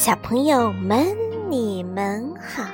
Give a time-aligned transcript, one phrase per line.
[0.00, 1.14] 小朋友们，
[1.50, 2.64] 你们好！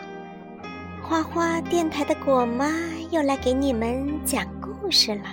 [1.03, 2.71] 花花电台的果妈
[3.11, 5.25] 又来给你们讲故事了。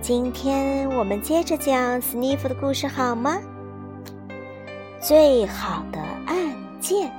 [0.00, 3.38] 今天我们接着讲斯尼夫的故事，好吗？
[5.00, 6.36] 最好的案
[6.80, 7.12] 件。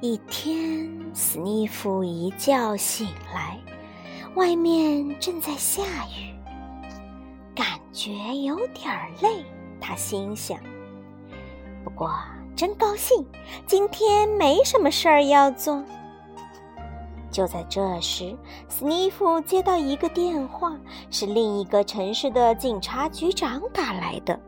[0.00, 3.58] 一天，斯尼夫一觉醒来，
[4.36, 5.82] 外面正在下
[6.16, 6.35] 雨。
[7.96, 9.42] 觉有点累，
[9.80, 10.58] 他心想。
[11.82, 12.12] 不过
[12.54, 13.24] 真高兴，
[13.64, 15.82] 今天没什么事儿要做。
[17.30, 18.36] 就在这时，
[18.68, 20.76] 斯尼夫接到一个电话，
[21.10, 24.38] 是另一个城市的警察局长打来的。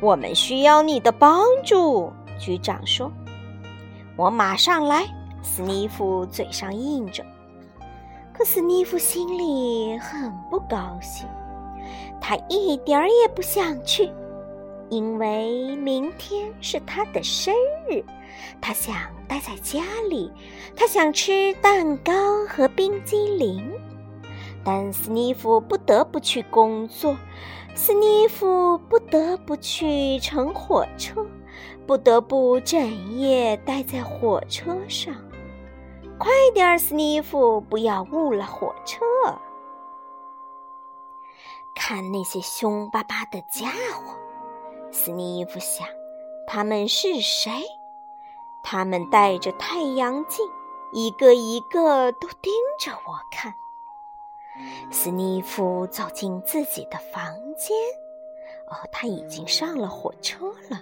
[0.00, 3.12] 我们需要你的帮助，局长说。
[4.16, 5.04] 我马上来，
[5.42, 7.22] 斯尼夫嘴上应着。
[8.32, 11.28] 可斯尼夫心里很不高兴。
[12.20, 14.10] 他一点儿也不想去，
[14.88, 17.54] 因为明天是他的生
[17.88, 18.04] 日。
[18.60, 18.94] 他想
[19.28, 20.32] 待在家里，
[20.76, 22.12] 他想吃蛋糕
[22.48, 23.72] 和冰激凌。
[24.62, 27.16] 但斯尼夫不得不去工作，
[27.74, 31.26] 斯尼夫不得不去乘火车，
[31.86, 35.14] 不得不整夜待在火车上。
[36.18, 39.00] 快点儿，斯尼夫，不要误了火车。
[41.92, 44.14] 看那些凶巴巴的家伙，
[44.92, 45.84] 斯尼夫想，
[46.46, 47.50] 他们是谁？
[48.62, 50.46] 他们戴着太阳镜，
[50.92, 53.52] 一个一个都盯着我看。
[54.92, 57.24] 斯尼夫走进自己的房
[57.56, 57.76] 间，
[58.68, 60.80] 哦，他已经上了火车了。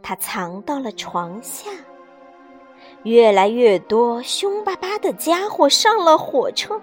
[0.00, 1.68] 他藏到了床下。
[3.02, 6.80] 越来越多凶巴巴的家伙上了火车，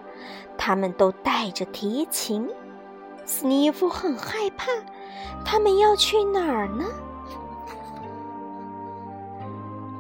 [0.58, 2.46] 他们都带着提琴。
[3.32, 4.68] 斯尼夫很害怕，
[5.46, 6.86] 他们要去哪儿呢？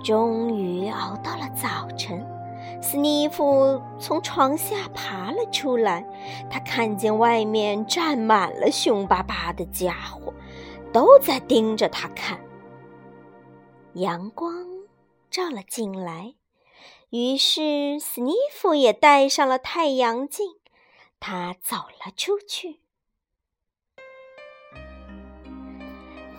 [0.03, 2.21] 终于熬到了早晨，
[2.83, 6.05] 斯尼夫从床下爬了出来。
[6.51, 10.33] 他看见外面站满了凶巴巴的家伙，
[10.91, 12.37] 都在盯着他看。
[13.93, 14.53] 阳光
[15.29, 16.35] 照了进来，
[17.09, 20.45] 于是斯尼夫也戴上了太阳镜。
[21.21, 22.80] 他走了出去。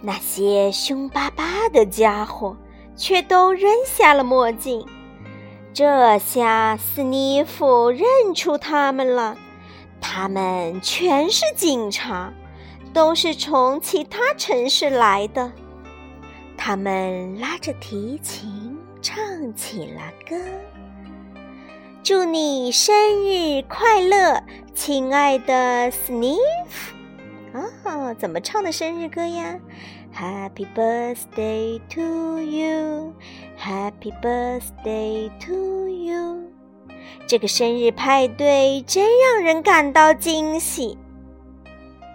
[0.05, 2.57] 那些凶巴巴的家伙
[2.97, 4.85] 却都扔下了墨镜，
[5.73, 9.37] 这下斯尼夫认出他们了。
[10.01, 12.33] 他们全是警察，
[12.93, 15.53] 都是从其他城市来的。
[16.57, 19.17] 他们拉着提琴唱
[19.55, 20.37] 起了歌
[22.03, 22.93] ：“祝你生
[23.25, 24.43] 日快乐，
[24.75, 26.37] 亲爱的斯尼
[26.69, 26.93] 夫。”
[27.53, 29.59] 啊，怎么唱的生日歌呀
[30.15, 33.13] ？Happy birthday to you,
[33.59, 36.51] Happy birthday to you。
[37.27, 40.97] 这个生日派对真让人感到惊喜。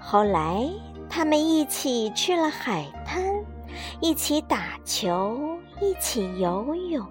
[0.01, 0.67] 后来，
[1.09, 3.23] 他们一起去了海滩，
[3.99, 7.05] 一起打球，一起游泳。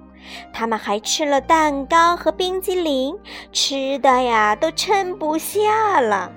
[0.53, 3.17] 他们还吃了蛋糕和冰激凌，
[3.53, 6.33] 吃的呀都撑不下了。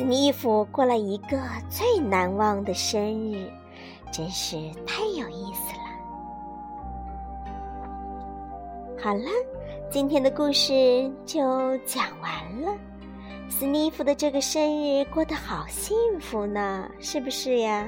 [0.00, 1.38] 斯密夫过了一个
[1.68, 3.52] 最难忘的生日，
[4.10, 4.56] 真是
[4.86, 5.82] 太有意思了。
[8.98, 9.28] 好了，
[9.90, 12.74] 今天的故事就讲完了。
[13.50, 17.86] 斯密夫的这个生日过得好幸福呢，是不是呀？